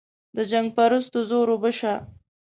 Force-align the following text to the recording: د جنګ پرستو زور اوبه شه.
د 0.35 0.37
جنګ 0.51 0.67
پرستو 0.75 1.19
زور 1.29 1.47
اوبه 1.53 1.71
شه. 1.79 1.93